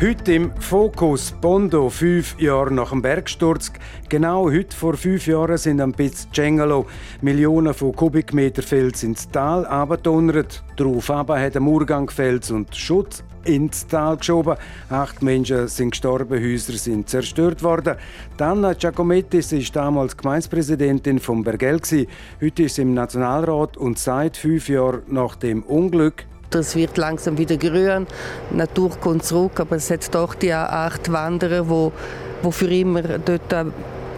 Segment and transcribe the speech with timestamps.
[0.00, 3.72] Heute im Fokus Bondo, fünf Jahre nach dem Bergsturz.
[4.08, 6.86] Genau heute vor fünf Jahren sind am Piz Cengalo
[7.20, 10.62] Millionen von Kubikmeter Fels ins Tal abgedonnert.
[10.76, 14.54] Darauf hat ein Murgang Fels und Schutz ins Tal geschoben.
[14.88, 17.96] Acht Menschen sind gestorben, Häuser sind zerstört worden.
[18.38, 21.80] Anna Giacomettis ist damals Gemeindepräsidentin von Bergell.
[22.40, 27.38] Heute ist sie im Nationalrat und seit fünf Jahren nach dem Unglück es wird langsam
[27.38, 28.06] wieder grün,
[28.50, 31.92] Natur kommt zurück, aber es hat doch die acht Wanderer, wo,
[32.42, 33.64] wo für immer dort äh,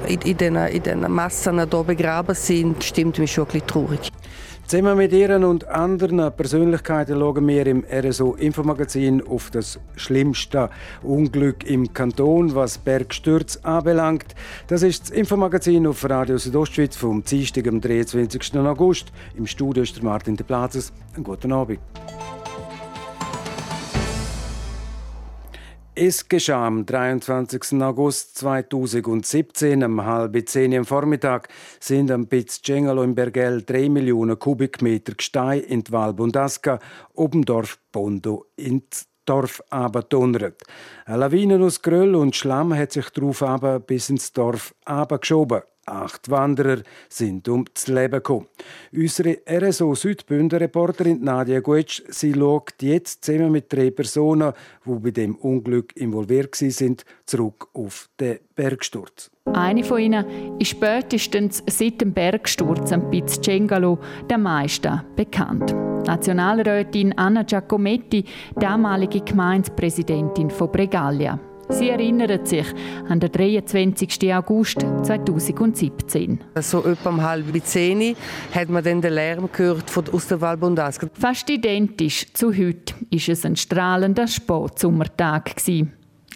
[0.07, 4.11] in, in den Massen hier begraben sind, stimmt mich schon ein bisschen traurig.
[4.71, 10.71] Zusammen mit Ihren und anderen Persönlichkeiten schauen wir im RSO Infomagazin auf das schlimmste
[11.03, 14.27] Unglück im Kanton, was Bergstürz anbelangt.
[14.69, 18.57] Das ist das Infomagazin auf Radio Südostschweiz vom Dienstag, am 23.
[18.59, 19.11] August.
[19.35, 20.93] Im Studio ist Martin de Plazes.
[21.17, 21.81] Einen guten Abend.
[26.03, 27.75] Es geschah am 23.
[27.83, 31.49] August 2017 um halb zehn am Vormittag
[31.79, 36.79] sind am Piz Cengalo im Bergell drei Millionen Kubikmeter Gestein in die Val Bundasca
[37.13, 40.63] oben Dorf Bondo ins Dorf abgedonnert.
[41.05, 43.45] Eine Lawine aus Gröll und Schlamm hat sich darauf
[43.87, 45.61] bis ins Dorf abgeschoben.
[45.87, 48.47] Acht Wanderer sind ums Leben gekommen.
[48.93, 54.53] Unsere RSO Südbünden Reporterin Nadia Guetsch, sie schaut jetzt zusammen mit drei Personen,
[54.85, 59.31] die bei dem Unglück involviert sind, zurück auf den Bergsturz.
[59.53, 63.99] Eine von ihnen ist spätestens seit dem Bergsturz am Piz Cengalo
[64.29, 65.75] der meisten bekannt.
[66.07, 68.25] Nationalrätin Anna Giacometti,
[68.57, 71.39] damalige Gemeindepräsidentin von Bregaglia.
[71.71, 72.67] Sie erinnert sich
[73.09, 74.35] an den 23.
[74.35, 76.41] August 2017.
[76.57, 78.17] So etwa um halb zehn
[78.55, 81.09] hat man dann den Lärm gehört von, aus der Valbondaska.
[81.15, 85.55] Fast identisch zu heute war es ein strahlender Sportsommertag.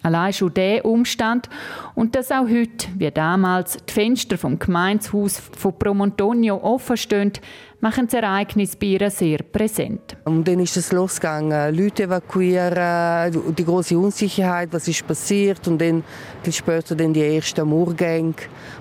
[0.05, 1.49] Allein schon der Umstand
[1.95, 7.33] und dass auch heute, wie damals, die Fenster vom Gemeinshaus von Promontonio offen stehen,
[7.81, 10.17] machen das Ereignis bei ihr sehr präsent.
[10.25, 16.05] Und dann ist es losgegangen, Leute evakuieren, die große Unsicherheit, was ist passiert und dann
[16.43, 18.35] viel später dann die ersten Murgänge,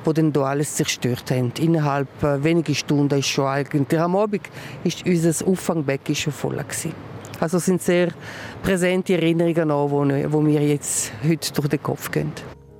[0.03, 1.53] wo dann da alles zerstört haben.
[1.57, 4.41] Innerhalb äh, weniger Stunden ist schon eigentlich, am Abend
[4.83, 7.12] ist unser Auffangbecken schon voll gewesen.
[7.43, 8.07] Also es sind sehr
[8.63, 12.31] präsente Erinnerungen an, die mir jetzt heute durch den Kopf gehen.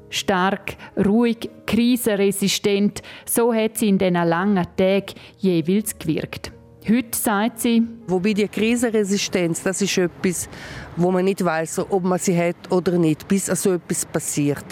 [0.09, 6.53] Stark, ruhig, krisenresistent, so hat sie in diesen langen Tagen jeweils gewirkt.
[6.88, 10.47] Heute sagt sie, Wobei die Krisenresistenz, das ist etwas,
[10.96, 14.66] wo man nicht weiß, ob man sie hat oder nicht, bis so etwas passiert.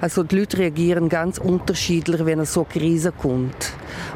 [0.00, 3.72] Also die Leute reagieren ganz unterschiedlich, wenn so eine Krise kommt.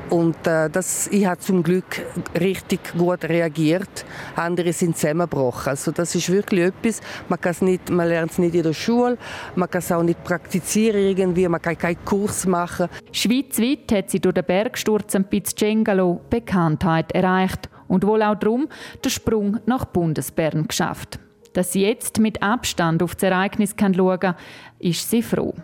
[0.09, 2.03] Und äh, das, ich habe zum Glück
[2.38, 4.04] richtig gut reagiert.
[4.34, 5.71] Andere sind zusammengebrochen.
[5.71, 9.19] Also das ist wirklich etwas, man, nicht, man lernt es nicht in der Schule,
[9.54, 12.88] man kann es auch nicht praktizieren irgendwie, man kann keinen Kurs machen.
[13.12, 18.69] Schweizweit hat sie durch den Bergsturz am Piz Cengalo Bekanntheit erreicht und wohl auch darum
[19.04, 21.19] den Sprung nach Bundesbern geschafft.
[21.53, 24.37] Dass sie jetzt mit Abstand auf das Ereignis schauen kann,
[24.78, 25.55] ist sie froh.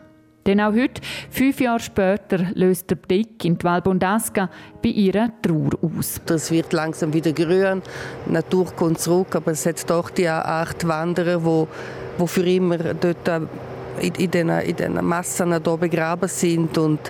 [0.46, 4.48] Denn auch heute, fünf Jahre später, löst der Blick in die Valbondasca
[4.80, 6.20] bei ihrer Trauer aus.
[6.28, 7.82] Es wird langsam wieder grün,
[8.26, 11.40] die Natur kommt zurück, aber es hat doch die acht Wanderer,
[12.18, 13.40] die, für immer dort äh,
[14.00, 16.78] in, diesen, Massen hier begraben sind.
[16.78, 17.00] Und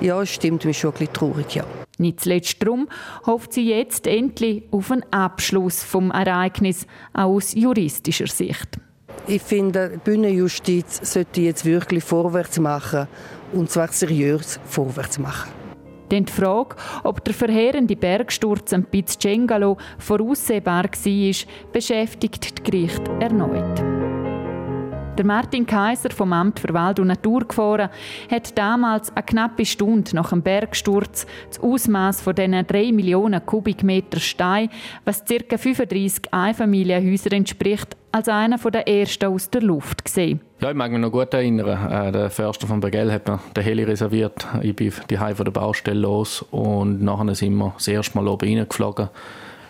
[0.00, 1.64] ja, es stimmt mich schon ein bisschen traurig, ja.
[1.98, 2.88] Nicht zuletzt darum
[3.26, 8.78] hofft sie jetzt endlich auf einen Abschluss vom Ereignis auch aus juristischer Sicht.
[9.26, 13.08] Ich finde, die Bühnenjustiz sollte jetzt wirklich vorwärts machen
[13.52, 15.50] und zwar seriös vorwärts machen.
[16.10, 21.32] Denn die Frage, ob der verheerende Bergsturz am Piz Cengalo voraussehbar war,
[21.72, 24.05] beschäftigt das Gericht erneut.
[25.16, 27.88] Der Martin Kaiser vom Amt für Wald und Natur gefahren,
[28.30, 34.20] hat damals eine knappe Stunde nach dem Bergsturz das Ausmaß von diesen 3 Millionen Kubikmeter
[34.20, 34.68] Stein,
[35.06, 35.56] was ca.
[35.56, 40.40] 35 Einfamilienhäuser entspricht, als einer der ersten aus der Luft gesehen.
[40.60, 41.90] Ja, ich mag mich noch gut erinnern.
[41.90, 44.46] Äh, der Förster von Bergell hat mir den Heli reserviert.
[44.60, 48.46] Ich bin die von der Baustelle los und nachher sind wir das erste Mal oben
[48.48, 49.08] reingeflogen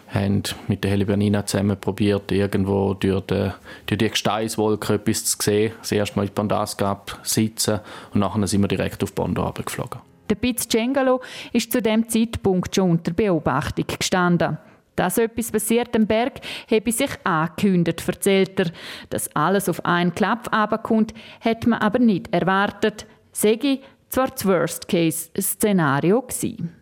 [0.08, 3.50] haben mit der Helibernina zusammen probiert, irgendwo durch die,
[3.86, 5.72] durch die Gesteinswolke etwas zu sehen.
[5.80, 7.80] Das erste Mal in Bandasgab sitzen
[8.12, 10.00] und nachher sind wir direkt auf Bondo geflogen.
[10.28, 11.20] Der Piz Cengalo
[11.52, 14.58] ist zu dem Zeitpunkt schon unter Beobachtung gestanden.
[14.96, 18.72] Dass etwas passiert am Berg, habe sich angekündigt, erzählt er.
[19.10, 23.06] Dass alles auf einen Klapp abkommt, hätte man aber nicht erwartet.
[23.30, 26.75] Segi zwar das Worst-Case-Szenario gewesen.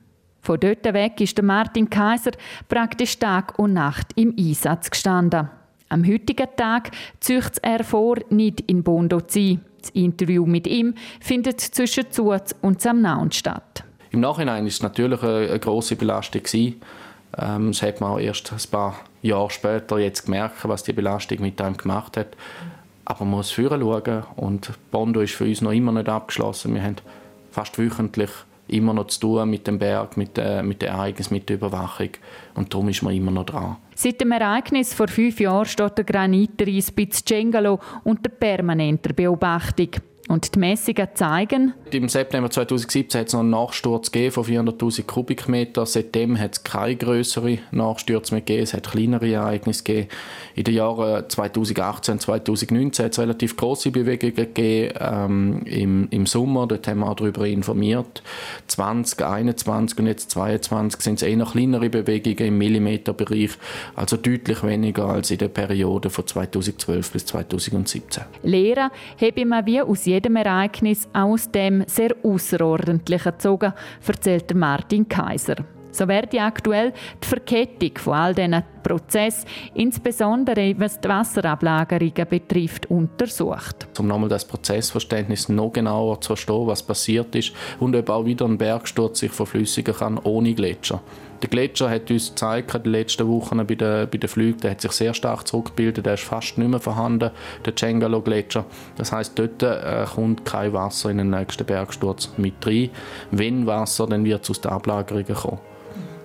[0.44, 2.32] Von dort weg ist Martin Kaiser
[2.69, 5.49] praktisch Tag und Nacht im Einsatz gestanden.
[5.88, 9.61] Am heutigen Tag zücht er vor, nicht in Bondo zu sein.
[9.81, 13.85] Das Interview mit ihm findet zwischen Zuz und Samnaun statt.
[14.11, 16.82] Im Nachhinein ist es natürlich eine, grosse Belastung gewesen.
[17.38, 21.41] Ähm, das hat man auch erst ein paar Jahre später jetzt gemerkt, was die Belastung
[21.41, 22.37] mit einem gemacht hat.
[23.06, 26.75] Aber man muss führen schauen und Bondo ist für uns noch immer nicht abgeschlossen.
[26.75, 26.96] Wir haben
[27.50, 28.31] fast wöchentlich
[28.69, 32.11] immer noch zu tun mit dem Berg, mit, äh, mit den Ereignissen, mit der Überwachung.
[32.55, 33.76] Und darum ist man immer noch dran.
[33.94, 39.90] Seit dem Ereignis vor fünf Jahren steht der Granitreis Pizzcengalo unter permanenter Beobachtung.
[40.26, 41.74] Und die Messungen zeigen?
[41.90, 45.84] Im September 2017 hat es noch einen Nachsturz von 400.000 Kubikmeter.
[45.84, 48.62] Seitdem hat es keine größeren Nachstürze mehr gegeben.
[48.62, 50.08] Es hat kleinere Ereignisse gegeben.
[50.54, 54.94] In den Jahren 2018 2019 hat es relativ große Bewegungen gegeben.
[54.98, 58.22] Ähm, im, Im Sommer, dort haben wir auch darüber informiert.
[58.68, 63.50] 2021 und jetzt 2022 sind es eher kleinere Bewegungen im Millimeterbereich.
[63.94, 68.22] Also deutlich weniger als in der Periode von 2012 bis 2017.
[68.42, 68.90] Lehrer
[69.20, 73.72] habe man wie aus jedem Ereignis aus dem sehr Außerordentlichen gezogen,
[74.06, 75.56] erzählt Martin Kaiser.
[75.90, 83.87] So werde aktuell die Verkettung von all diesen Prozessen, insbesondere was die Wasserablagerungen betrifft, untersucht.
[83.99, 88.44] Um nochmal das Prozessverständnis noch genauer zu verstehen, was passiert ist und ob auch wieder
[88.44, 91.00] ein Bergsturz sich verflüssigen kann ohne Gletscher.
[91.44, 94.70] Der Gletscher hat uns gezeigt, in den letzten Wochen bei den, bei den Flügen, der
[94.70, 97.32] hat sich sehr stark zurückgebildet, der ist fast nicht mehr vorhanden,
[97.67, 98.64] der Cengalo-Gletscher.
[98.96, 102.88] Das heißt, dort äh, kommt kein Wasser in den nächsten Bergsturz mit rein.
[103.31, 105.61] Wenn Wasser, dann wird es aus den Ablagerungen kommen.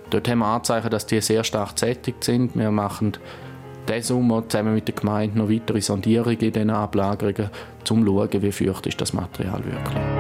[0.10, 2.56] Dort haben wir Anzeichen, dass die sehr stark gesättigt sind.
[2.56, 3.18] Wir machen
[3.89, 7.50] diesen Sommer zusammen mit der Gemeinde noch weitere Sondierungen in diesen Ablagerungen,
[7.89, 10.19] um zu schauen, wie feucht ist das Material wirklich.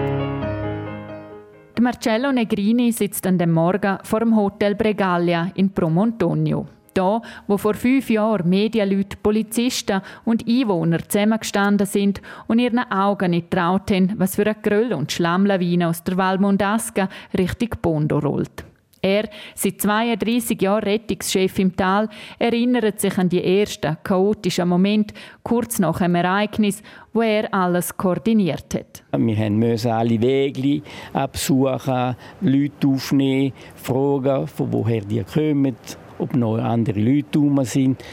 [1.81, 6.65] Marcello Negrini sitzt an dem Morgen vor dem Hotel Bregalia in Promontonio.
[6.93, 13.51] Da, wo vor fünf Jahren Medienleute, Polizisten und Einwohner zusammengestanden sind und ihren Augen nicht
[13.51, 18.68] traut haben, was für eine Gröll- und Schlammlawine aus der Val Mondasca Richtung Bondo rollt.
[19.01, 25.13] Er, seit 32 Jahren Rettungschef im Tal, erinnert sich an die ersten chaotischen Momente
[25.43, 29.03] kurz nach dem Ereignis, wo er alles koordiniert hat.
[29.17, 30.81] Wir mussten alle Wege
[31.13, 35.75] absuchen, Leute aufnehmen, fragen, von woher die kommen,
[36.17, 38.03] ob noch andere Leute herum sind.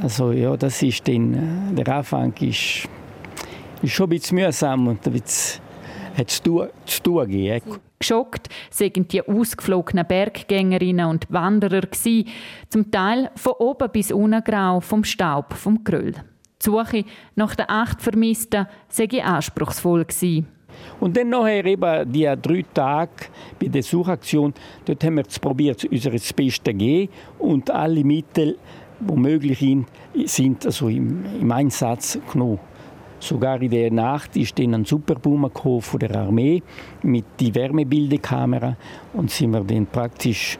[0.00, 2.88] Also ja, das ist dann, der Anfang ist,
[3.82, 5.60] ist schon ein bisschen mühsam und ein bisschen
[6.20, 7.80] hat es zu tun gegeben.
[7.98, 12.28] Geschockt sind die ausgeflogenen Berggängerinnen und Wanderer gewesen,
[12.68, 16.12] zum Teil von oben bis unten grau vom Staub vom Gröll.
[16.12, 20.46] Die Suche nach den acht Vermissten sei anspruchsvoll gewesen.
[20.98, 23.10] Und dann nachher eben die drei Tage
[23.58, 28.56] bei der Suchaktion, dort haben wir probiert, unser Bestes zu geben und alle Mittel,
[29.00, 29.58] die möglich
[30.26, 32.60] sind, also im, im Einsatz genommen.
[33.20, 36.62] Sogar in der Nacht ist dann ein Superboomer von der Armee
[37.02, 38.76] mit die Wärmebildekamera
[39.12, 40.58] und sind wir dann praktisch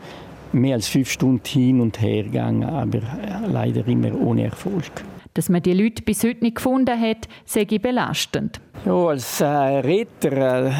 [0.52, 3.00] mehr als fünf Stunden hin und her gegangen, aber
[3.46, 4.90] leider immer ohne Erfolg.
[5.34, 8.60] Dass man die Leute bis heute nicht gefunden hat, sei belastend.
[8.84, 10.72] Ja, als äh, Retter, äh,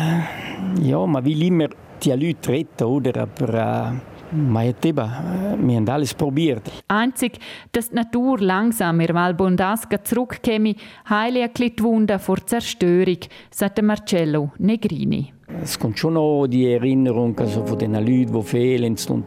[0.83, 1.69] ja, man will immer
[2.03, 3.23] die Leute retten, oder?
[3.23, 6.71] Aber äh, wir haben alles probiert.
[6.89, 7.39] Einzig,
[7.73, 10.75] dass die Natur langsam in Val Bondasca zurückkäme,
[11.09, 13.19] heile die Wunden vor Zerstörung,
[13.51, 15.33] sagt Marcello Negrini.
[15.63, 19.25] Es kommt schon noch die Erinnerung also von den Leuten, die fehlen und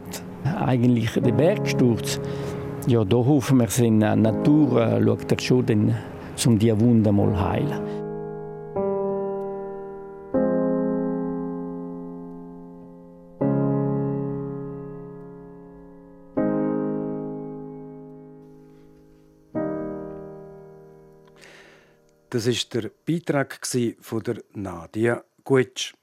[0.58, 2.20] eigentlich der Bergsturz.
[2.86, 5.94] Ja, da hoffen wir, dass die Natur äh, schaut schon,
[6.46, 8.03] um diese Wunden mal heilen.
[22.34, 23.60] Das ist der Beitrag
[24.00, 25.94] von der Nadia Gutsch.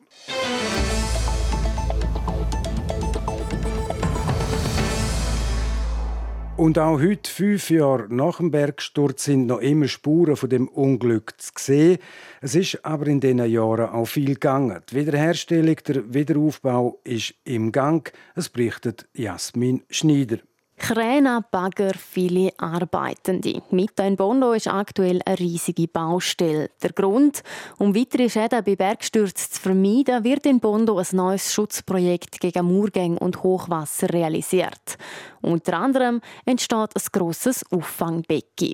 [6.56, 11.34] Und auch heute, fünf Jahre nach dem Bergsturz, sind noch immer Spuren von dem Unglück
[11.38, 11.98] zu sehen.
[12.40, 14.82] Es ist aber in diesen Jahren auch viel gegangen.
[14.90, 18.10] Die Wiederherstellung, der Wiederaufbau ist im Gang.
[18.36, 20.38] Es berichtet Jasmin Schneider.
[20.82, 23.62] Kräne, Bagger, viele Arbeitende.
[23.70, 26.72] Mitten in Bondo ist aktuell eine riesige Baustelle.
[26.82, 27.44] Der Grund,
[27.78, 33.20] um weitere Schäden bei Bergstürzen zu vermeiden, wird in Bondo ein neues Schutzprojekt gegen Murgänge
[33.20, 34.98] und Hochwasser realisiert.
[35.42, 38.74] Unter anderem entsteht ein grosses Auffangbecken.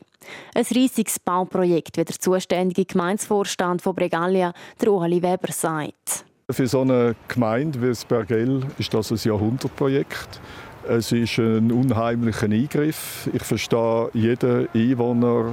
[0.55, 6.23] Ein riesiges Bauprojekt, wie der zuständige Gemeinsvorstand von Bregalia, der Ueli Weber, sagt.
[6.49, 10.39] Für so eine Gemeinde wie Bergell ist das ein Jahrhundertprojekt.
[10.89, 13.29] Es ist ein unheimlicher Eingriff.
[13.33, 15.51] Ich verstehe jeden Einwohner,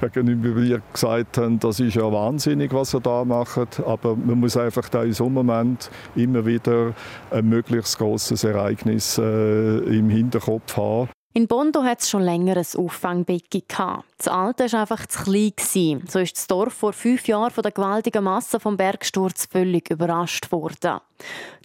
[0.00, 3.80] der gegenüber mir gesagt hat, das ist ja wahnsinnig, was er da macht.
[3.80, 6.94] Aber man muss einfach da in so einem Moment immer wieder
[7.30, 11.08] ein möglichst großes Ereignis äh, im Hinterkopf haben.
[11.32, 13.62] In Bondo hat es schon länger ein Auffangbecken.
[14.18, 16.02] Das alte war einfach zu klein.
[16.08, 20.50] So ist das Dorf vor fünf Jahren von der gewaltigen Masse vom Bergsturz völlig überrascht
[20.50, 20.98] worden.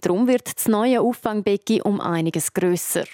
[0.02, 3.06] Darum wird das neue Auffangbecken um einiges grösser.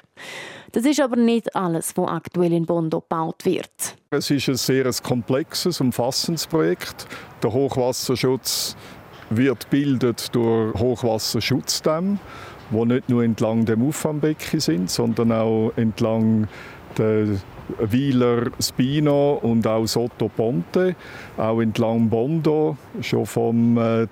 [0.73, 3.97] Das ist aber nicht alles, was aktuell in Bondo gebaut wird.
[4.11, 7.07] Es ist ein sehr komplexes, umfassendes Projekt.
[7.43, 8.77] Der Hochwasserschutz
[9.31, 12.19] wird bildet durch Hochwassersschutzdämme
[12.73, 16.49] die nicht nur entlang dem Auffangbecken sind, sondern auch entlang
[16.99, 17.27] der
[17.81, 20.95] Wieler Spino und auch Sotto Ponte,
[21.37, 24.07] auch entlang Bondo, schon vom äh,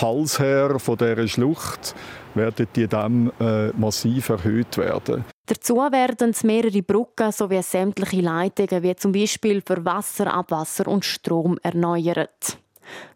[0.00, 1.94] Hals her von dieser Schlucht
[2.34, 5.24] werden die Dämme äh, massiv erhöht werden.
[5.46, 11.56] Dazu werden mehrere Brücken sowie sämtliche Leitungen, wie zum Beispiel für Wasser, Abwasser und Strom,
[11.62, 12.58] erneuert.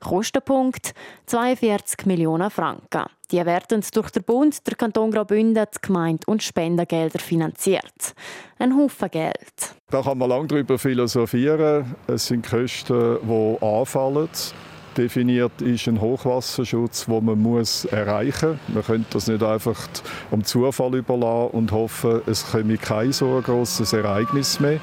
[0.01, 0.95] Kostenpunkt
[1.27, 3.05] 42 Millionen Franken.
[3.31, 8.15] Die werden durch den Bund, der Kanton Graubünden, die Gemeinde und Spendengelder finanziert.
[8.59, 9.75] Ein Haufen Geld.
[9.91, 11.95] Da kann man lange darüber philosophieren.
[12.07, 14.29] Es sind Kosten, die anfallen.
[14.97, 18.75] Definiert ist ein Hochwasserschutz, den man muss erreichen muss.
[18.75, 19.79] Man könnte das nicht einfach
[20.33, 24.81] am Zufall überlassen und hoffen, es komme kein so großes Ereignis mehr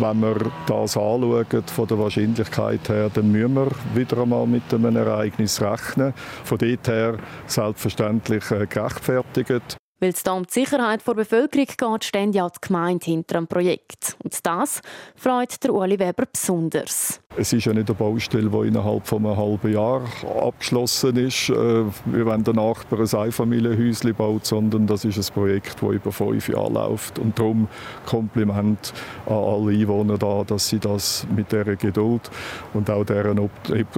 [0.00, 4.96] wenn wir das anschauen, von der Wahrscheinlichkeit her, dann müssen wir wieder einmal mit einem
[4.96, 6.14] Ereignis rechnen.
[6.44, 9.81] Von dort her selbstverständlich äh, gerechtfertigt.
[10.02, 13.46] Weil es da um die Sicherheit der Bevölkerung geht, stehen ja die Gemeinde hinter dem
[13.46, 14.16] Projekt.
[14.24, 14.80] Und das
[15.14, 17.20] freut der Uli Weber besonders.
[17.36, 20.02] Es ist ja nicht eine Baustelle, die innerhalb von einem halben Jahr
[20.42, 25.80] abgeschlossen ist, äh, wie wenn der Nachbar ein Einfamilienhäuschen baut, sondern das ist ein Projekt,
[25.80, 27.20] das über fünf Jahre läuft.
[27.20, 27.68] Und darum
[28.04, 28.92] Kompliment
[29.26, 32.28] an alle Einwohner da, dass sie das mit dieser Geduld
[32.74, 33.48] und auch deren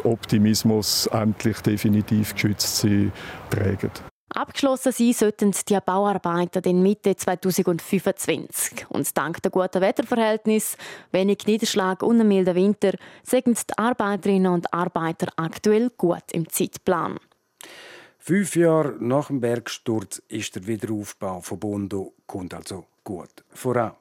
[0.03, 3.11] Optimismus endlich definitiv geschützt sie
[3.49, 3.91] tragen.
[4.35, 8.87] Abgeschlossen sein sollten die Bauarbeiten in Mitte 2025.
[8.89, 10.77] Und dank der guten Wetterverhältnis,
[11.13, 17.19] wenig Niederschlag und einem milden Winter sind die Arbeiterinnen und Arbeiter aktuell gut im Zeitplan.
[18.19, 23.93] Fünf Jahre nach dem Bergsturz ist der Wiederaufbau von Bondo kommt also gut voran.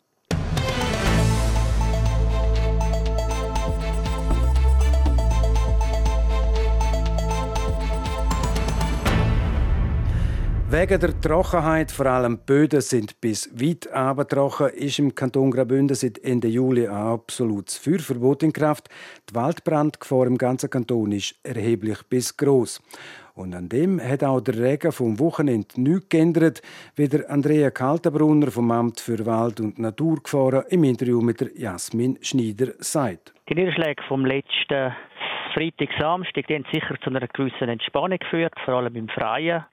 [10.74, 13.88] Wegen der Trockenheit, vor allem die Böden sind bis weit
[14.28, 18.90] trocken, ist im Kanton Graubünden seit Ende Juli ein absolutes Feuerverbot in Kraft.
[19.30, 22.82] Die Waldbrandgefahr im ganzen Kanton ist erheblich bis groß.
[23.36, 26.64] Und an dem hat auch der Regen vom Wochenende nichts geändert,
[26.96, 32.18] wie der Andrea Kaltenbrunner vom Amt für Wald- und Naturgefahren im Interview mit der Jasmin
[32.24, 33.32] Schneider sagt.
[33.48, 34.96] Die Niederschläge vom letzten
[35.54, 39.64] Freitag, Samstag die haben sicher zu einer gewissen Entspannung geführt, vor allem im Freien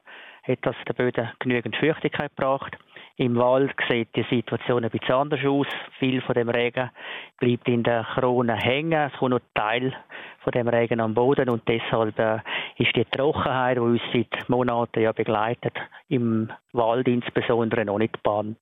[0.42, 2.76] hat das der Böden genügend Feuchtigkeit gebracht.
[3.16, 5.66] Im Wald sieht die Situation ein bisschen anders aus.
[5.98, 6.90] Viel von dem Regen
[7.38, 9.10] bleibt in der Krone hängen.
[9.10, 9.94] Es kommt nur Teil
[10.42, 12.38] von dem Regen am Boden und deshalb äh,
[12.78, 15.74] ist die Trockenheit, die uns seit Monaten ja begleitet,
[16.08, 18.58] im Wald insbesondere noch nicht gebannt.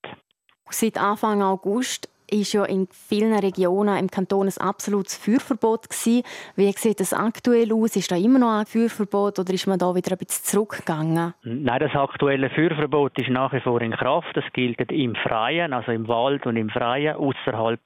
[0.70, 6.22] Seit Anfang August ist ja in vielen Regionen im Kanton ein absolutes Feuerverbot gewesen.
[6.56, 7.96] Wie sieht das aktuell aus?
[7.96, 11.34] Ist da immer noch ein Feuerverbot oder ist man da wieder ein bisschen zurückgegangen?
[11.42, 14.36] Nein, das aktuelle Feuerverbot ist nach wie vor in Kraft.
[14.36, 17.80] Das gilt im Freien, also im Wald und im Freien, außerhalb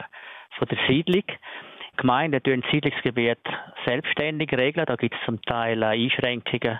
[0.60, 1.24] der Siedlung.
[1.26, 3.38] Die Gemeinden tun das Siedlungsgebiet
[3.84, 4.86] selbstständig regeln.
[4.86, 6.78] Da gibt es zum Teil Einschränkungen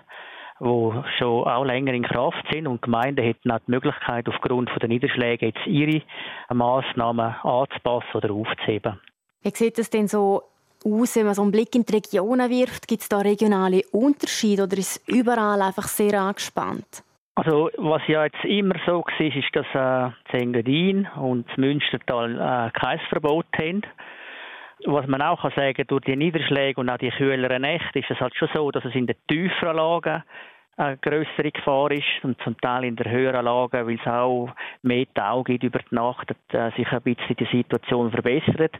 [0.62, 4.88] die schon auch länger in Kraft sind und Gemeinden hätten auch die Möglichkeit, aufgrund der
[4.88, 6.02] Niederschläge jetzt ihre
[6.52, 9.00] Massnahmen anzupassen oder aufzuheben.
[9.42, 10.42] Wie sieht es denn so
[10.85, 12.87] aus, wenn man so einen Blick in die Regionen wirft?
[12.87, 17.02] Gibt es da regionale Unterschiede oder ist es überall einfach sehr angespannt?
[17.35, 22.78] Also was ja jetzt immer so war, ist, dass äh, Engadin und das Münstertal äh,
[22.78, 23.83] kein Verbot haben.
[24.84, 28.20] Was man auch kann sagen durch die Niederschläge und auch die kühleren Nächte ist es
[28.20, 30.22] halt schon so, dass es in den tieferen Lagen
[30.76, 34.48] eine größere Gefahr ist und zum Teil in der höheren Lage, weil es auch
[34.82, 38.74] mehr Tau gibt über die Nacht, äh, sich ein bisschen die Situation verbessert.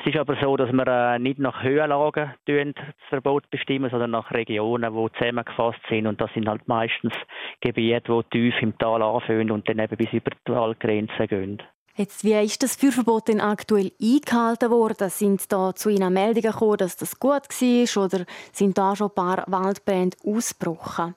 [0.00, 2.74] Es ist aber so, dass wir äh, nicht nach Höhenlagen das
[3.08, 7.12] Verbot bestimmen, sondern nach Regionen, die zusammengefasst sind und das sind halt meistens
[7.60, 11.62] Gebiete, die tief im Tal anfangen und dann eben bis über die Waldgrenzen gehen.
[11.96, 15.10] Jetzt, wie ist das Feuerverbot denn aktuell eingehalten worden?
[15.10, 19.14] Sind da zu Ihnen Meldungen gekommen, dass das gut war oder sind da schon ein
[19.14, 21.14] paar Waldbrände ausgebrochen?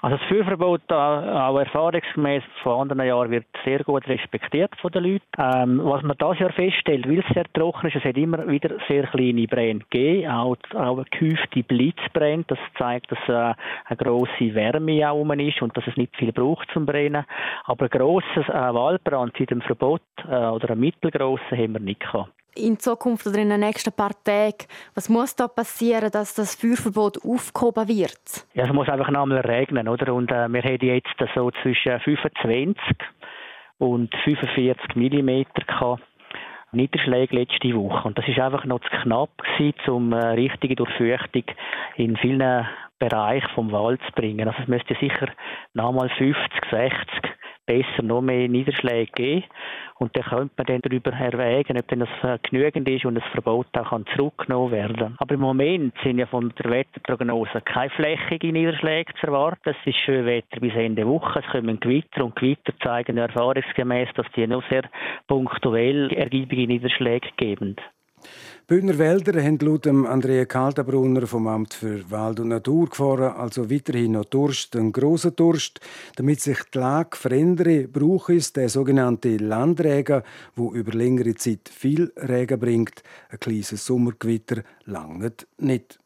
[0.00, 5.24] Also das Führverbot, auch erfahrungsgemäß von anderen Jahren, wird sehr gut respektiert von den Leuten.
[5.36, 8.76] Ähm, was man das Jahr feststellt, weil es sehr trocken ist, es hat immer wieder
[8.86, 12.44] sehr kleine Brände gegeben, auch, auch gehäufte Blitzbrände.
[12.46, 13.54] Das zeigt, dass äh,
[13.86, 17.24] eine grosse Wärme auch ist und dass es nicht viel braucht zum Brennen.
[17.64, 22.00] Aber ein grosses äh, Waldbrand seit dem Verbot äh, oder ein mittelgrossen haben wir nicht
[22.00, 26.54] gehabt in Zukunft oder in den nächsten paar Tagen, was muss da passieren, dass das
[26.54, 28.46] Feuerverbot aufgehoben wird?
[28.54, 30.12] Ja, es muss einfach nochmal regnen, oder?
[30.14, 32.76] Und äh, wir haben jetzt so zwischen 25
[33.78, 35.44] und 45 mm.
[36.72, 38.08] Niederschläge letzte Woche.
[38.08, 41.44] Und das ist einfach noch zu knapp gewesen, um äh, richtige Durchfeuchtung
[41.96, 42.66] in vielen
[42.98, 44.48] Bereichen vom Wald zu bringen.
[44.48, 45.28] Also es müsste sicher
[45.72, 46.36] nochmal 50,
[46.70, 47.37] 60
[47.68, 49.44] besser noch mehr Niederschläge geben.
[49.98, 53.66] Und dann könnte man dann darüber erwägen, ob das äh, genügend ist und das Verbot
[53.76, 59.12] auch kann zurückgenommen werden Aber im Moment sind ja von der Wetterprognose keine flächigen Niederschläge
[59.20, 59.70] zu erwarten.
[59.70, 61.40] Es ist schön Wetter bis Ende Woche.
[61.40, 64.84] Es kommen Gewitter und Gewitter zeigen erfahrungsgemäß, dass die nur sehr
[65.26, 67.76] punktuell ergiebige Niederschläge geben.
[68.66, 74.12] Bündner Wälder haben laut Andrea Kaltenbrunner vom Amt für Wald und Natur gefahren, also weiterhin
[74.12, 75.80] noch Durst, einen grossen Durst.
[76.16, 80.22] Damit sich die Lage verändere, braucht es der sogenannte Landregen,
[80.54, 83.02] wo über längere Zeit viel Regen bringt.
[83.30, 85.98] Ein kleines Sommergewitter langt nicht.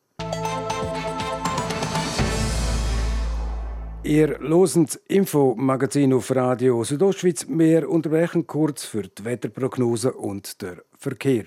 [4.05, 7.47] Ihr loset Infomagazin auf Radio Südostschweiz.
[7.49, 11.47] Wir unterbrechen kurz für die Wetterprognose und der Verkehr.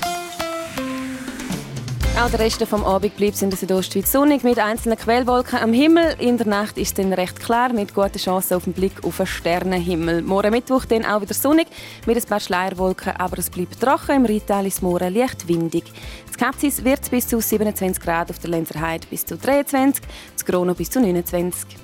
[2.19, 6.15] auch der Rest vom Abend bleibt in der Südostschweiz sonnig mit einzelnen Quellwolken am Himmel.
[6.19, 9.27] In der Nacht ist es recht klar mit guten Chancen auf den Blick auf einen
[9.27, 10.21] Sternenhimmel.
[10.21, 11.67] Morgen Mittwoch dann auch wieder sonnig
[12.05, 14.15] mit ein paar Schleierwolken, aber es bleibt trocken.
[14.15, 15.85] Im Rheintal ist morgen leicht windig.
[16.27, 20.45] Das Kapzis wird bis zu 27 Grad, auf der Lenzer Heide bis zu 23, das
[20.45, 21.77] Grono bis zu 29.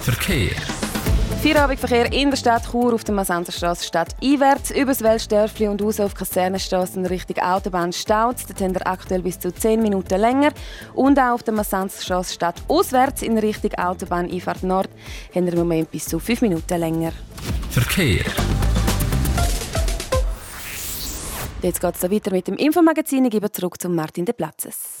[0.00, 0.56] Verkehr.
[1.42, 6.14] Feierabendverkehr in der Stadt Chur auf der Masanzerstraße Stadt einwärts, übers Weltstörfli und raus auf
[6.14, 8.36] Kasernenstraße in Richtung Autobahn staut.
[8.46, 10.52] Dort haben wir aktuell bis zu 10 Minuten länger.
[10.94, 14.88] Und auch auf der Masanzerstraße Stadt auswärts in Richtung Autobahn Einfahrt Nord
[15.34, 17.10] haben wir im Moment bis zu 5 Minuten länger.
[17.70, 18.24] Verkehr.
[21.60, 23.24] Jetzt geht es weiter mit dem Infomagazin.
[23.24, 25.00] Ich gebe zurück zu Martin de Platzes.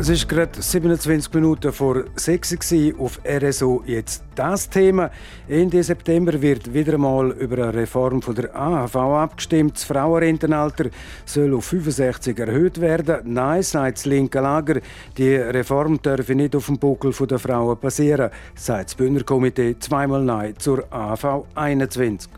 [0.00, 3.82] Es ist gerade 27 Minuten vor 6 Uhr auf RSO.
[3.84, 5.10] Jetzt das Thema.
[5.46, 9.74] Ende September wird wieder einmal über eine Reform von der AHV abgestimmt.
[9.74, 10.86] Das Frauenrentenalter
[11.26, 13.18] soll auf 65 erhöht werden.
[13.24, 14.80] Nein, sagt das linke Lager.
[15.18, 20.54] Die Reform dürfe nicht auf dem Buckel der Frauen passieren, sagt das Bündnerkomitee zweimal Nein
[20.56, 22.30] zur AHV 21.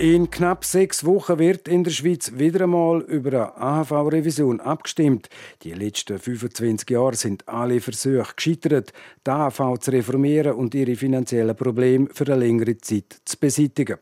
[0.00, 5.28] In knapp sechs Wochen wird in der Schweiz wieder einmal über eine AHV-Revision abgestimmt.
[5.64, 8.92] Die letzten 25 Jahre sind alle Versuche gescheitert,
[9.26, 13.96] die AHV zu reformieren und ihre finanziellen Probleme für eine längere Zeit zu beseitigen.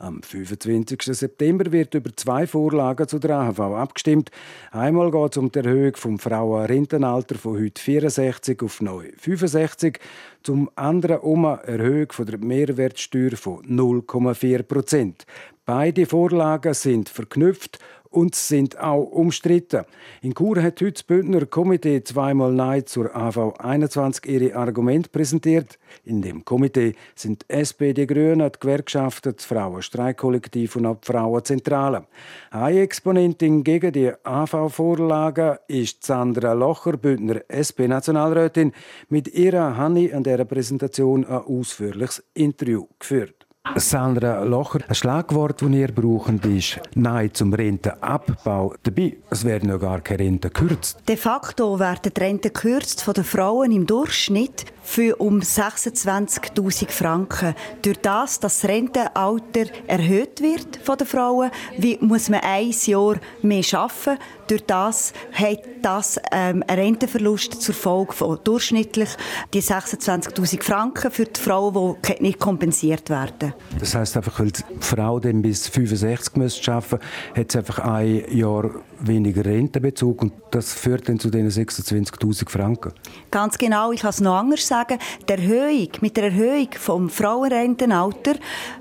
[0.00, 1.02] Am 25.
[1.14, 4.30] September wird über zwei Vorlagen zu der AHV abgestimmt.
[4.70, 10.00] Einmal geht es um die Erhöhung vom Frauenrentenalter von heute 64 auf neu 65,
[10.42, 15.26] zum anderen um eine Erhöhung von der Mehrwertsteuer von 0,4 Prozent.
[15.66, 17.78] Beide Vorlagen sind verknüpft
[18.10, 19.84] und sind auch umstritten.
[20.20, 25.78] In Chur hat heute das Bündner Komitee zweimal Nein zur AV 21 ihre Argumente präsentiert.
[26.04, 31.06] In dem Komitee sind die SPD, die Grünen, die Gewerkschaften, das Frauenstreikkollektiv und auch die
[31.06, 32.06] Frauenzentrale.
[32.50, 38.72] Eine Exponentin gegen die AV-Vorlagen ist Sandra Locher, Bündner SP-Nationalrätin.
[39.08, 43.39] Mit ihrer Hanni an dieser Präsentation ein ausführliches Interview geführt.
[43.76, 48.74] Sandra Locher, ein Schlagwort, das ihr brauchen, ist Nein zum Rentenabbau.
[48.82, 50.98] Dabei, es werden ja gar keine Renten gekürzt.
[51.08, 57.54] De facto werden die Renten gekürzt von den Frauen im Durchschnitt für um 26.000 Franken.
[57.82, 63.20] Durch das, dass das Rentenalter erhöht wird von den Frauen, wie muss man ein Jahr
[63.40, 64.18] mehr arbeiten.
[64.48, 69.10] Durch das hat das ähm, einen Rentenverlust zur Folge von durchschnittlich
[69.54, 73.54] die 26.000 Franken für die Frauen, die nicht kompensiert werden.
[73.78, 76.98] Das heißt einfach, weil die Frau dann bis 65 müsste arbeiten,
[77.36, 82.92] hat sie einfach ein Jahr weniger Rentenbezug und das führt dann zu diesen 26.000 Franken.
[83.30, 83.92] Ganz genau.
[83.92, 84.79] Ich kann es noch anders sagen.
[84.88, 88.34] Die Erhöhung, mit der Erhöhung vom Frauenrentenalter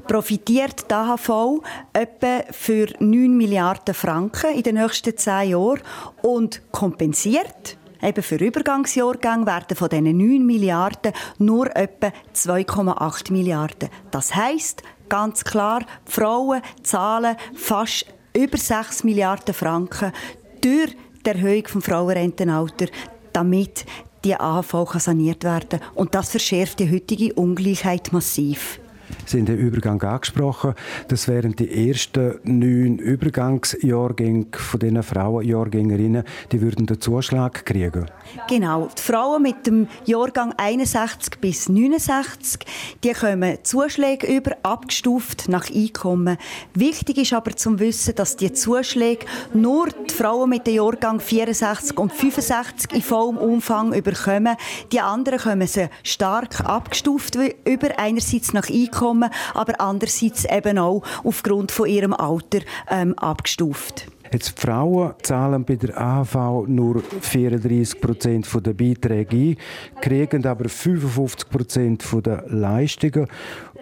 [0.07, 1.61] profitiert die AHV
[1.93, 5.81] etwa für 9 Milliarden Franken in den nächsten 10 Jahren
[6.21, 13.89] und kompensiert Eben für Übergangsjahrgänge werden von diesen 9 Milliarden nur etwa 2,8 Milliarden.
[14.09, 20.13] Das heißt ganz klar, die Frauen zahlen fast über 6 Milliarden Franken
[20.61, 22.89] durch die Erhöhung des Frauenrentenalters,
[23.33, 23.85] damit
[24.23, 25.81] die AHV saniert werden kann.
[25.95, 28.79] Und das verschärft die heutige Ungleichheit massiv.
[29.25, 30.73] Sie haben den Übergang angesprochen.
[31.07, 38.05] Das wären die ersten neun Übergangsjahrgänge von diesen Frauenjahrgängerinnen, die würden den Zuschlag kriegen.
[38.47, 38.89] Genau.
[38.97, 42.61] Die Frauen mit dem Jahrgang 61 bis 69,
[43.03, 46.37] die kommen Zuschläge über, abgestuft nach Einkommen.
[46.73, 51.97] Wichtig ist aber zum Wissen, dass die Zuschläge nur die Frauen mit dem Jahrgang 64
[51.97, 54.55] und 65 in vollem Umfang überkommen.
[54.91, 61.03] Die anderen kommen sie stark abgestuft über, einerseits nach Einkommen Einkommen, aber andererseits eben auch
[61.23, 62.59] aufgrund von ihrem Alter
[62.89, 64.07] ähm, abgestuft.
[64.31, 69.57] Jetzt Frauen zahlen bei der AHV nur 34 Prozent der Beiträge ein,
[70.01, 73.27] kriegen aber 55 Prozent der Leistungen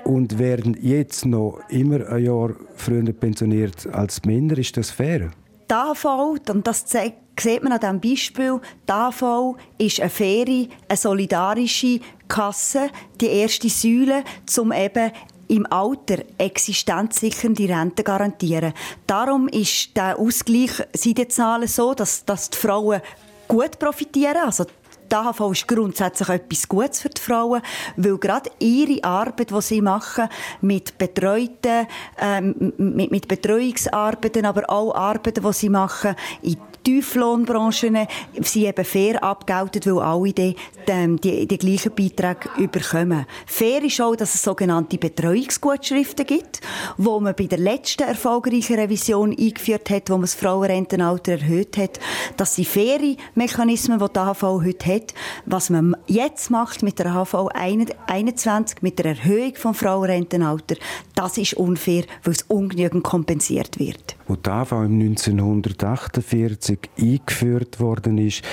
[0.05, 4.57] und werden jetzt noch immer ein Jahr früher pensioniert als Männer.
[4.57, 5.31] Ist das fair?
[5.69, 6.05] Die AHV,
[6.49, 11.99] und das zeigt sieht man an diesem Beispiel, die AV ist eine faire, eine solidarische
[12.27, 14.23] Kasse, die erste Säule,
[14.57, 15.11] um eben
[15.47, 18.73] im Alter existenzsichernde Rente garantieren.
[19.05, 23.01] Darum ist der Ausgleich Seidenzahlen so, dass, dass die Frauen
[23.47, 24.37] gut profitieren.
[24.45, 24.65] Also
[25.11, 27.61] die AHV ist grundsätzlich etwas Gutes für die Frauen,
[27.95, 30.29] weil gerade ihre Arbeit, die sie machen,
[30.61, 31.87] mit Betreuten,
[32.19, 38.07] ähm, mit, mit Betreuungsarbeiten, aber auch Arbeiten, die sie machen in Tieflohnbranchen
[38.41, 40.55] sind eben fair abgelten, weil alle die,
[40.87, 43.25] die, die, die gleichen Beiträge überkommen.
[43.45, 46.61] Fair ist auch, dass es sogenannte Betreuungsgutschriften gibt,
[46.95, 51.99] wo man bei der letzten erfolgreichen Revision eingeführt hat, wo man das Frauenrentenalter erhöht hat.
[52.37, 54.96] Das sind faire Mechanismen, die die AHV heute hat.
[55.45, 60.75] Was man jetzt macht mit der AHV 21, mit der Erhöhung vom Frauenrentenalter,
[61.15, 64.15] das ist unfair, weil es ungenügend kompensiert wird.
[64.27, 68.43] Wo die im 1948 1990 eingeführt worden ist,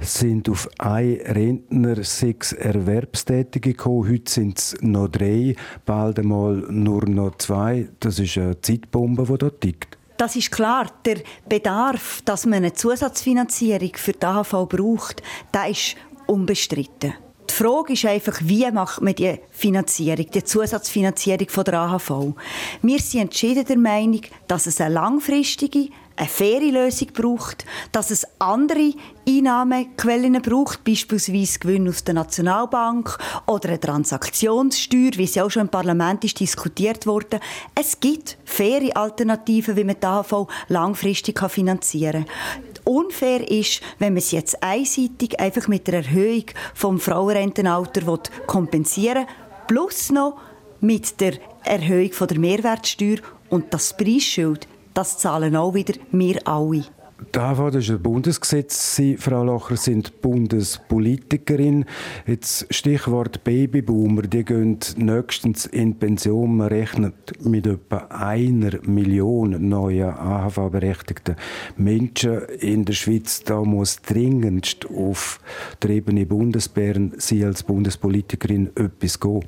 [0.00, 4.08] sind auf ein Rentner sechs Erwerbstätige gekommen.
[4.08, 5.54] Heute sind es noch drei,
[5.86, 7.88] bald einmal nur noch zwei.
[8.00, 9.99] Das ist eine Zeitbombe, die dort tickt.
[10.20, 10.86] Das ist klar.
[11.06, 15.22] Der Bedarf, dass man eine Zusatzfinanzierung für die AHV braucht,
[15.54, 17.14] der ist unbestritten.
[17.48, 22.34] Die Frage ist einfach, wie macht man die Finanzierung, die Zusatzfinanzierung von der AHV?
[22.82, 25.88] Wir sind entschieden der Meinung, dass es eine langfristige,
[26.20, 28.92] eine faire Lösung braucht, dass es andere
[29.26, 35.68] Einnahmequellen braucht, beispielsweise Gewinn aus der Nationalbank oder eine Transaktionssteuer, wie sie auch schon im
[35.70, 37.40] Parlament ist diskutiert wurde.
[37.74, 44.18] Es gibt faire Alternativen, wie man die AHV langfristig finanzieren kann unfair ist, wenn man
[44.18, 49.34] es jetzt einseitig einfach mit der Erhöhung vom Frauenrentenalter kompensieren will,
[49.68, 50.38] plus noch
[50.80, 56.84] mit der Erhöhung von der Mehrwertsteuer und das Preisschild das zahlen auch wieder wir alle.
[57.32, 58.96] Da das ist ein Bundesgesetz.
[58.96, 61.84] Sie, Frau Locher, sind Bundespolitikerin.
[62.26, 64.22] Jetzt Stichwort Babyboomer.
[64.22, 66.56] Die gehen nächstens in Pension.
[66.56, 71.36] Man rechnet mit etwa einer Million neuen AHV-berechtigten
[71.76, 73.44] Menschen in der Schweiz.
[73.44, 75.40] Da muss dringendst auf
[75.82, 79.44] der Ebene Bundesbären Sie als Bundespolitikerin etwas gehen.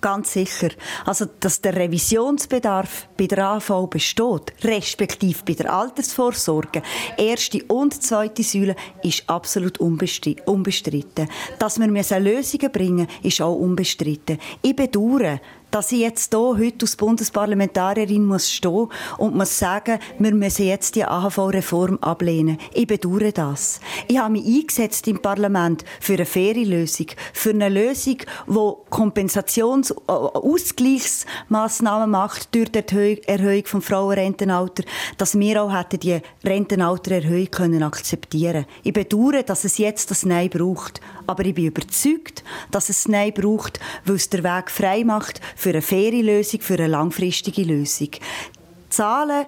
[0.00, 0.68] Ganz sicher.
[1.04, 6.82] Also, dass der Revisionsbedarf bei der AV besteht, respektive bei der Altersvorsorge,
[7.16, 11.28] erste und zweite Säule, ist absolut unbestritten.
[11.58, 11.86] Dass wir
[12.20, 14.38] Lösungen bringen müssen, ist auch unbestritten.
[14.62, 20.34] Ich bedauere, dass ich jetzt hier heute als Bundesparlamentarierin muss stehen und muss sagen, wir
[20.34, 22.58] müssen jetzt die AHV-Reform ablehnen.
[22.72, 23.80] Ich bedauere das.
[24.08, 28.52] Ich habe mich eingesetzt im Parlament für eine faire Lösung, für eine Lösung, die
[28.90, 34.86] Kompensations- äh, Ausgleichsmaßnahmen macht durch die Erhöhung des Frauenrentenalters,
[35.18, 38.66] dass wir auch hätten die Rentenaltererhöhung können akzeptieren.
[38.82, 43.32] Ich bedauere, dass es jetzt das Nein braucht, aber ich bin überzeugt, dass es Nein
[43.34, 48.10] braucht, weil es der Weg frei macht für eine faire Lösung, für eine langfristige Lösung.
[48.12, 49.46] Die Zahlen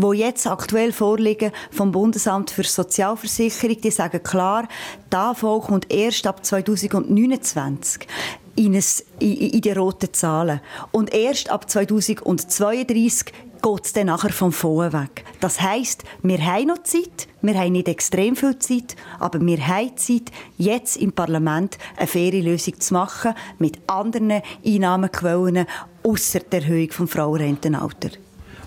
[0.00, 4.68] die jetzt aktuell vorliegen vom Bundesamt für Sozialversicherung, die sagen klar,
[5.12, 8.06] AV kommt erst ab 2029
[8.54, 8.84] in, ein,
[9.18, 10.60] in, in die roten Zahlen.
[10.92, 15.24] Und erst ab 2032 geht es dann nachher vom Fonds weg.
[15.40, 19.96] Das heisst, wir haben noch Zeit, wir haben nicht extrem viel Zeit, aber wir haben
[19.96, 25.66] Zeit, jetzt im Parlament eine faire Lösung zu machen mit anderen Einnahmequellen
[26.04, 28.18] außer der Erhöhung des Frauenrentenalters.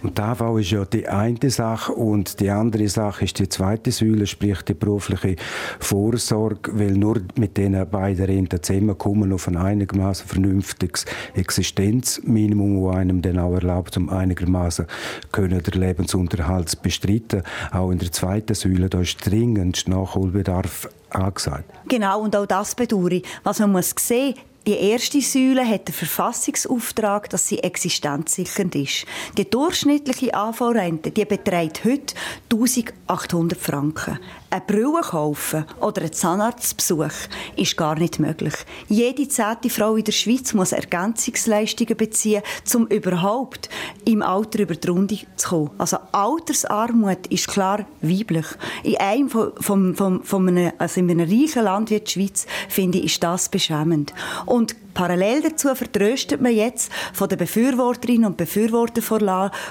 [0.03, 3.91] Und die AV ist ja die eine Sache und die andere Sache ist die zweite
[3.91, 5.35] Säule, sprich die berufliche
[5.79, 13.21] Vorsorge, weil nur mit diesen beiden Renten zusammenkommen auf ein einigermaßen vernünftiges Existenzminimum, das einem
[13.21, 14.87] dann auch erlaubt, um einigermaßen
[15.31, 17.43] können den Lebensunterhalt zu bestreiten.
[17.71, 21.65] Auch in der zweiten Säule, da ist dringend Nachholbedarf angesagt.
[21.87, 23.25] Genau, und auch das bedauere ich.
[23.43, 24.35] Was man muss sehen,
[24.67, 29.05] die erste Säule hat den Verfassungsauftrag, dass sie existenzsichernd ist.
[29.37, 32.13] Die durchschnittliche AV-Rente beträgt heute
[32.51, 34.19] 1800 Franken.
[34.53, 37.13] Eine Brille kaufen oder einen Zahnarztbesuch
[37.55, 38.53] ist gar nicht möglich.
[38.89, 42.43] Jede zehnte Frau in der Schweiz muss Ergänzungsleistungen beziehen,
[42.75, 43.69] um überhaupt
[44.03, 45.71] im Alter über die Runde zu kommen.
[45.77, 48.45] Also Altersarmut ist klar weiblich.
[48.83, 52.45] In einem, von, von, von, von einem, also in einem reichen Land wie die Schweiz,
[52.67, 54.13] finde ich, ist das beschämend.
[54.45, 59.01] Und Parallel dazu vertröstet man jetzt von den Befürworterinnen und Befürwortern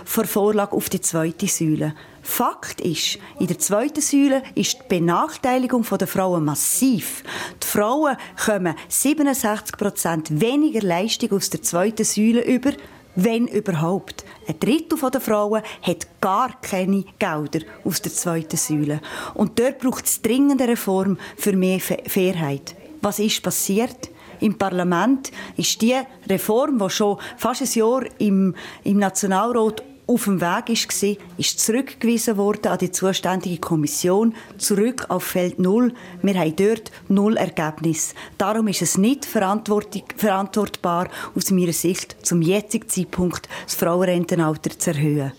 [0.07, 1.95] vor Vorlage auf die zweite Säule.
[2.23, 7.23] Fakt ist, in der zweiten Säule ist die Benachteiligung der Frauen massiv.
[7.63, 12.73] Die Frauen kommen 67 Prozent weniger Leistung aus der zweiten Säule über,
[13.17, 14.25] wenn überhaupt.
[14.47, 19.01] Ein Drittel der Frauen hat gar keine Gelder aus der zweiten Säule.
[19.35, 22.75] Und dort braucht es dringende Reform für mehr Fairheit.
[23.01, 24.11] Was ist passiert?
[24.41, 25.97] im Parlament ist die
[26.29, 28.55] Reform, die schon fast ein Jahr im,
[28.85, 35.23] im Nationalrat auf dem Weg war, ist zurückgewiesen worden an die zuständige Kommission, zurück auf
[35.23, 35.95] Feld Null.
[36.21, 38.15] Wir haben dort null Ergebnis.
[38.37, 45.33] Darum ist es nicht verantwortbar, aus meiner Sicht, zum jetzigen Zeitpunkt das Frauenrentenalter zu erhöhen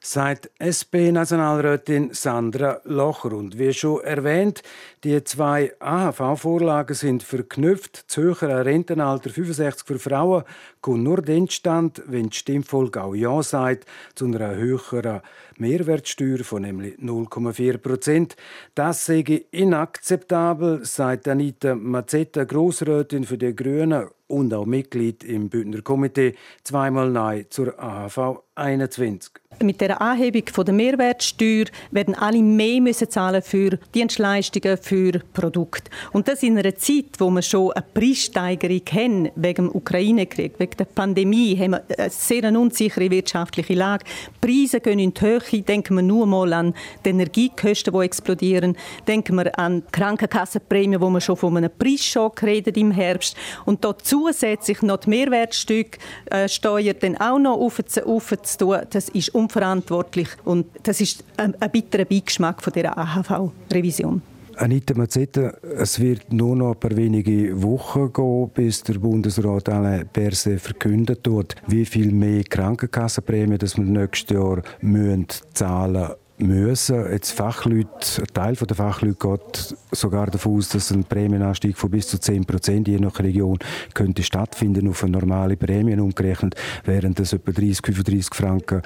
[0.00, 3.32] sagt SP-Nationalrätin Sandra Locher.
[3.32, 4.62] Und wie schon erwähnt,
[5.04, 8.04] die zwei AHV-Vorlagen sind verknüpft.
[8.08, 10.44] Das höhere Rentenalter 65 für Frauen
[10.80, 15.20] kommt nur dann stand, wenn die Stimmfolge auch Ja sagt zu einer höheren
[15.58, 18.36] Mehrwertsteuer von nämlich 0,4 Prozent.
[18.74, 25.82] Das sei inakzeptabel, sagt Anita Mazzetta, Grossrätin für die Grünen und auch Mitglied im Bündner
[25.82, 26.34] Komitee,
[26.64, 29.32] zweimal Nein zur AHV 21.
[29.62, 35.90] Mit der Anhebung der Mehrwertsteuer werden alle mehr müssen zahlen für Dienstleistungen, für Produkte.
[36.12, 40.76] Und das in einer Zeit, wo wir schon eine Preissteigerung haben wegen dem Ukraine-Krieg, wegen
[40.76, 44.04] der Pandemie, haben wir eine sehr unsichere wirtschaftliche Lage.
[44.42, 45.62] Die Preise gehen in die Höhe.
[45.62, 48.76] Denken wir nur mal an die Energiekosten, die explodieren.
[49.06, 53.36] Denken wir an die Krankenkassenprämie, wo wir schon von einem Preisschock reden im Herbst.
[53.64, 61.00] Und da zusätzlich noch die Mehrwertsteuer dann auch noch aufzutun, das ist unverantwortlich und das
[61.00, 64.22] ist ein, ein bitterer Beigeschmack von dieser AHV-Revision.
[64.58, 70.08] Anita Mazzetta, es wird nur noch ein paar wenige Wochen gehen, bis der Bundesrat Alain
[70.10, 76.25] Berset verkündet wird, wie viel mehr Krankenkassenprämien wir nächstes Jahr müssen zahlen müssen.
[76.38, 82.08] Jetzt Fachleute, ein Teil der Fachleute geht sogar davon aus, dass ein Prämienanstieg von bis
[82.08, 83.58] zu 10 Prozent je nach Region
[83.94, 88.82] könnte stattfinden auf eine normale Prämien umgerechnet, wären das etwa 30, 35 Franken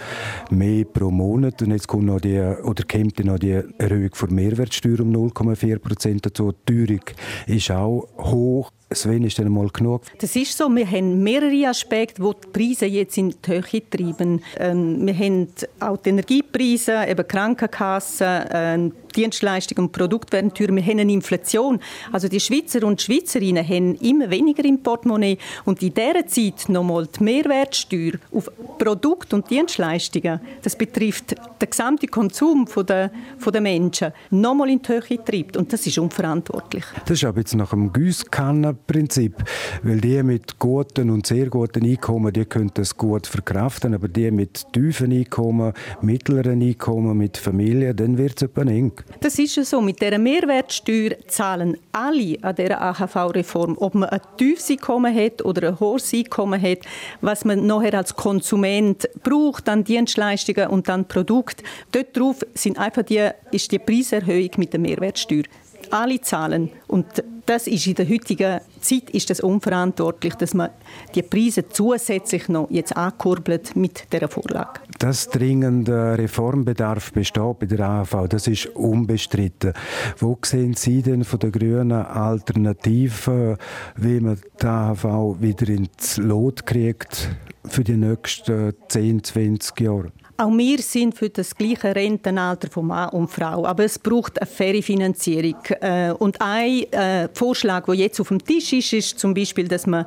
[0.50, 1.60] mehr pro Monat.
[1.62, 6.26] Und jetzt kommt noch die, oder kommt noch die Erhöhung der Mehrwertsteuer um 0,4 Prozent
[6.26, 6.52] dazu.
[6.52, 7.04] Die Teuerung
[7.48, 8.70] ist auch hoch.
[8.92, 10.02] Sven, ist dann mal genug?
[10.18, 10.68] Das ist so.
[10.68, 14.42] Wir haben mehrere Aspekte, die die Preise jetzt in die Höhe treiben.
[14.58, 15.48] Ähm, wir haben
[15.78, 20.74] auch die Energiepreise, eben Krankenkassen, äh, Dienstleistungen und Produkte werden teurer.
[20.74, 21.80] Wir haben eine Inflation.
[22.12, 27.06] Also die Schweizer und Schweizerinnen haben immer weniger im Portemonnaie und in dieser Zeit nochmal
[27.06, 33.10] die Mehrwertsteuer auf Produkte und Dienstleistungen, das betrifft den gesamten Konsum der,
[33.52, 36.84] der Menschen, nochmal in die Höhe treibt und das ist unverantwortlich.
[37.04, 39.36] Das ist aber jetzt nach dem Gießkannenprinzip,
[39.82, 44.30] weil die mit guten und sehr guten Einkommen, die können das gut verkraften, aber die
[44.30, 48.92] mit tiefen Einkommen, mittleren Einkommen, mit Familie, dann wird es etwa eng.
[49.18, 49.80] Das ist ja so.
[49.80, 55.68] Mit dieser Mehrwertsteuer zahlen alle an dieser AHV-Reform, ob man ein tiefes Einkommen hat oder
[55.68, 56.78] ein hohes Einkommen hat,
[57.20, 61.64] was man nachher als Konsument braucht, dann Dienstleistungen und dann Produkte.
[61.92, 65.44] Dort drauf sind einfach die, ist die Preiserhöhung mit der Mehrwertsteuer
[65.90, 66.70] alle zahlen.
[66.86, 67.06] Und
[67.46, 70.70] das ist in der heutigen Zeit ist das unverantwortlich, dass man
[71.14, 74.80] die Preise zusätzlich noch jetzt ankurbelt mit der Vorlage.
[74.98, 79.72] Dass dringender Reformbedarf besteht bei der AHV, das ist unbestritten.
[80.18, 83.56] Wo sehen Sie denn von der Grünen Alternativen,
[83.96, 87.30] wie man die AHV wieder ins Lot kriegt
[87.64, 90.12] für die nächsten 10, 20 Jahre?
[90.40, 94.46] Auch wir sind für das gleiche Rentenalter von Mann und Frau, aber es braucht eine
[94.46, 95.58] faire Finanzierung.
[95.82, 99.86] Äh, und ein äh, Vorschlag, der jetzt auf dem Tisch ist, ist zum Beispiel, dass
[99.86, 100.06] man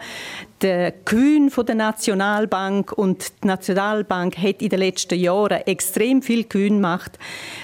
[0.64, 6.78] den Gewinn der Nationalbank und die Nationalbank hat in den letzten Jahren extrem viel Gewinn
[6.78, 7.20] gemacht,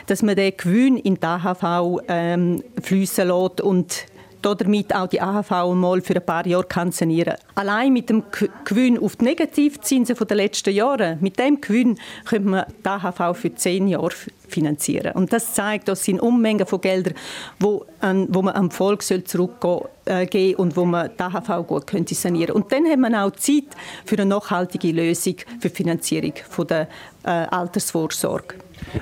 [0.05, 4.05] dass man den Gewinn in die AHV ähm, fließen lässt und
[4.41, 8.23] damit auch die AHV mal für ein paar Jahre kann sanieren Allein mit dem
[8.65, 13.53] Gewinn auf die Negativzinsen der letzten Jahre, mit dem Gewinn könnte man die AHV für
[13.53, 14.11] zehn Jahre
[14.47, 15.13] finanzieren.
[15.13, 17.13] Und das zeigt, dass sind Unmengen von Geldern,
[17.59, 22.15] wo, an, wo man am Volk zurückgehen äh, und wo man die AHV gut könnte
[22.15, 22.55] sanieren.
[22.55, 23.65] Und dann hat man auch Zeit
[24.05, 26.33] für eine nachhaltige Lösung für die Finanzierung
[26.67, 26.87] der
[27.23, 28.55] äh, Altersvorsorge.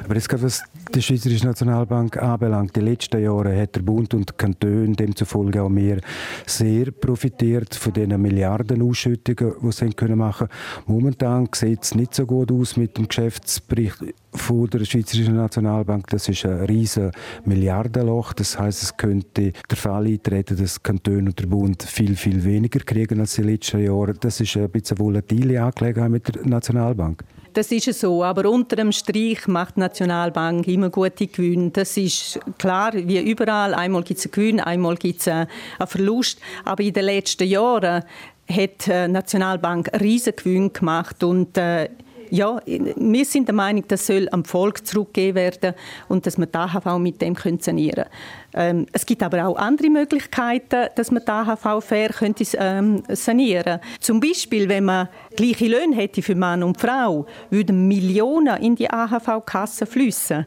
[0.04, 0.64] Aber jetzt gerade was
[0.94, 5.70] die Schweizerische Nationalbank anbelangt, die letzten Jahre hat der Bund und die Kantone, demzufolge auch
[5.70, 6.00] wir,
[6.46, 10.48] sehr profitiert von den Milliardenausschüttungen, die sie können machen
[10.86, 13.98] Momentan sieht es nicht so gut aus mit dem Geschäftsbericht
[14.32, 16.08] von der Schweizerischen Nationalbank.
[16.08, 17.12] Das ist ein riesiges
[17.46, 18.34] Milliardenloch.
[18.34, 22.80] Das heißt, es könnte der Fall eintreten, dass Kantone und der Bund viel, viel weniger
[22.80, 24.14] kriegen als die letzten Jahre.
[24.14, 27.24] Das ist ein bisschen eine volatile Angelegenheit mit der Nationalbank.
[27.58, 31.72] Das ist so, aber unter dem Strich macht die Nationalbank immer gute Gewinne.
[31.72, 33.74] Das ist klar, wie überall.
[33.74, 35.48] Einmal gibt es einen Gewinn, einmal gibt es einen
[35.88, 36.40] Verlust.
[36.66, 38.04] Aber in den letzten Jahren
[38.48, 41.90] hat die Nationalbank riesige Gewinne gemacht und äh,
[42.30, 45.74] ja, wir sind der Meinung, das soll am Volk zurückgegeben werden
[46.08, 48.06] und dass man die AHV mit dem sanieren
[48.54, 53.80] ähm, Es gibt aber auch andere Möglichkeiten, dass man die AHV fair könnte, ähm, sanieren
[54.00, 58.90] Zum Beispiel, wenn man gleiche Löhne hätte für Mann und Frau, würden Millionen in die
[58.90, 60.46] AHV-Kasse fließen,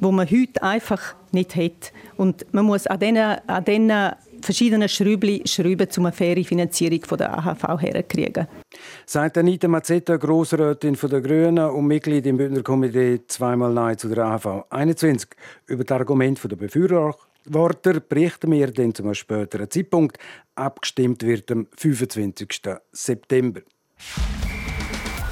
[0.00, 1.92] wo man heute einfach nicht hat.
[2.16, 3.92] Und man muss an diesen, an diesen
[4.42, 8.46] verschiedene Schrübli schrauben, um eine faire Finanzierung der AHV herzukriegen.
[9.06, 14.24] Sagt Anita Mazzetta, Grossrätin der Grünen und Mitglied im Bündner Komitee zweimal Nein zu der
[14.24, 15.30] AHV 21.
[15.66, 20.18] Über das Argument der Befürworter berichten wir dann zu einem späteren Zeitpunkt.
[20.54, 22.60] Abgestimmt wird am 25.
[22.92, 23.60] September.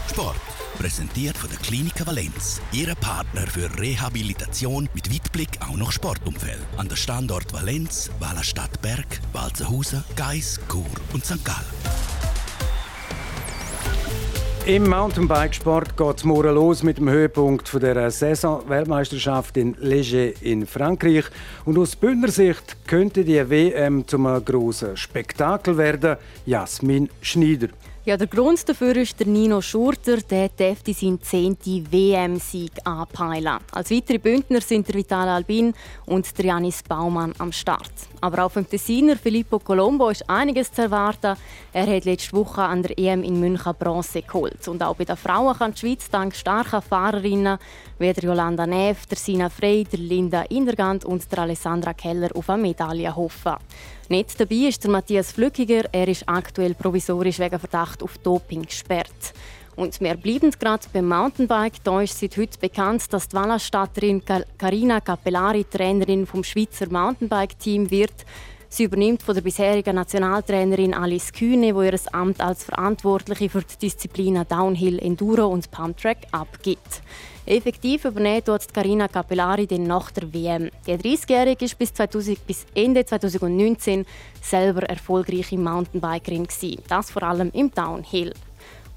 [0.09, 0.50] Sport.
[0.81, 2.59] Präsentiert von der Klinik Valenz.
[2.73, 6.57] Ihre Partner für Rehabilitation mit Weitblick auch noch Sportumfeld.
[6.79, 11.45] An der Standort Valenz, Wallerstadt Berg, Walzenhausen, Geis, Chur und St.
[11.45, 11.66] Gallen.
[14.64, 21.27] Im Mountainbikesport geht es morgen los mit dem Höhepunkt der Saison-Weltmeisterschaft in Leger in Frankreich.
[21.66, 26.16] Und aus Bündner Sicht könnte die WM zum großen Spektakel werden.
[26.47, 27.69] Jasmin Schneider.
[28.11, 31.57] Ja, der Grund dafür ist der Nino Schurter, der dürfte seinen 10.
[31.92, 33.59] WM-Sieg anpeilen.
[33.70, 35.73] Als weitere Bündner sind der Vital Albin
[36.07, 37.92] und der Janis Baumann am Start.
[38.20, 41.37] Aber auch vom Tessiner Filippo Colombo ist einiges zu erwarten.
[41.73, 44.66] Er hat letzte Woche an der EM in München Bronze geholt.
[44.66, 47.59] Und auch bei den Frauen kann die Schweiz dank starker Fahrerinnen
[48.01, 52.49] wie der Jolanda Neff, der Sina Frey, der Linda Indergant und der Alessandra Keller auf
[52.49, 53.57] eine Medaille hoffen.
[54.09, 55.85] Nicht dabei ist der Matthias Flückiger.
[55.93, 59.35] Er ist aktuell provisorisch wegen Verdacht auf Doping gesperrt.
[59.77, 61.85] Und wir bleiben gerade beim Mountainbike.
[61.85, 64.23] Da ist seit heute bekannt, dass die Wallerstatterin
[64.57, 68.25] Carina Capellari Trainerin vom Schweizer Mountainbike-Team wird.
[68.73, 73.77] Sie übernimmt von der bisherigen Nationaltrainerin Alice Kühne, wo ihr Amt als Verantwortliche für die
[73.77, 77.03] Disziplinen Downhill, Enduro und Pumptrack abgibt.
[77.47, 80.71] Effektiv übernehmen tut Carina Capellari den nach der WM.
[80.87, 84.07] Die 30-Jährige war bis, 2000, bis Ende 2019
[84.41, 86.47] selber erfolgreiche Mountainbikerin.
[86.87, 88.33] Das vor allem im Downhill.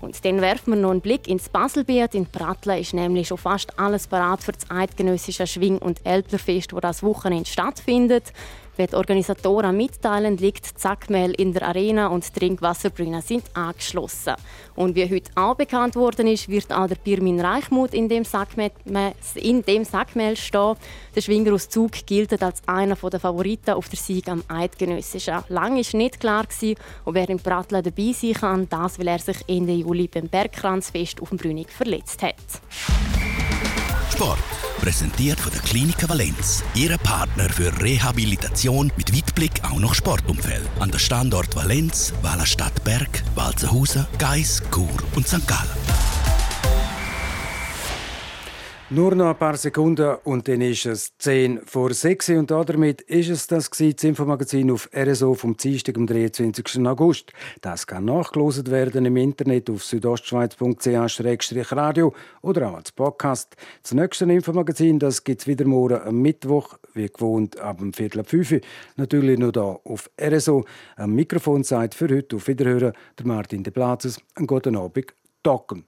[0.02, 2.14] Und dann werfen wir noch einen Blick ins Baselbiet.
[2.14, 6.82] In Pratteln ist nämlich schon fast alles parat für das eidgenössische Schwing- und Elblerfest, das
[6.82, 8.34] das Wochenende stattfindet.
[8.76, 14.34] Wie die Organisatoren mitteilen, liegt Zackmehl in der Arena und Trinkwasserbrunnen sind angeschlossen.
[14.76, 18.72] Und wie heute auch bekannt worden ist, wird auch der Pirmin Reichmuth in dem Sackmehl,
[19.36, 19.64] in
[20.36, 20.76] stehen.
[21.16, 25.44] Der Schwinger aus Zug gilt als einer der Favoriten auf der Sieg am Eidgenössischen.
[25.50, 26.46] Lange war nicht klar,
[27.06, 31.22] ob er im Prattler dabei sein kann, das weil er sich Ende Juli beim Bergkranzfest
[31.22, 32.34] auf dem Brünig verletzt hat.
[34.24, 34.40] Sport.
[34.80, 36.64] Präsentiert von der Klinik Valenz.
[36.76, 40.66] Ihre Partner für Rehabilitation mit Weitblick auch noch Sportumfeld.
[40.80, 45.46] An der Standort Valenz, Wallerstadt Berg, Walzenhausen, Geis, Chur und St.
[45.46, 45.83] Gallen.
[48.96, 53.30] Nur noch ein paar Sekunden und dann ist es 10 vor 6 und damit ist
[53.30, 56.86] es das, das Infomagazin auf RSO vom Dienstag, am 23.
[56.86, 57.34] August.
[57.62, 62.14] Das kann nachgelost werden im Internet auf südostschweiz.ch-radio
[62.44, 63.56] oder auch als Podcast.
[63.82, 68.30] Das nächste Infomagazin gibt es wieder morgen am Mittwoch, wie gewohnt ab dem Viertel ab
[68.30, 68.62] 5
[68.98, 70.66] Natürlich nur hier auf RSO.
[70.98, 74.22] Am Mikrofon sagt für heute auf Wiederhören der Martin de Platzes.
[74.36, 75.16] Einen guten Abend.
[75.42, 75.88] Docken.